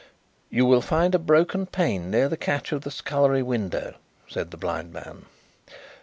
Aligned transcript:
"You 0.49 0.65
will 0.65 0.81
find 0.81 1.13
a 1.13 1.19
broken 1.19 1.67
pane 1.67 2.09
near 2.09 2.27
the 2.27 2.35
catch 2.35 2.71
of 2.71 2.81
the 2.81 2.89
scullery 2.89 3.43
window," 3.43 3.97
said 4.27 4.49
the 4.49 4.57
blind 4.57 4.91
man. 4.91 5.25